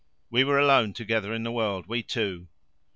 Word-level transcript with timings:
We 0.31 0.43
were 0.43 0.57
alone 0.57 0.93
together 0.93 1.31
in 1.31 1.43
the 1.43 1.51
world 1.51 1.85
we 1.85 2.01
two. 2.01 2.47